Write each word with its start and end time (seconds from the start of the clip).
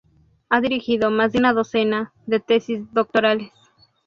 Ha 0.49 0.59
dirigido 0.61 1.11
más 1.11 1.31
de 1.31 1.37
una 1.37 1.53
docena 1.53 2.11
de 2.25 2.39
tesis 2.39 2.79
doctorales. 2.91 3.51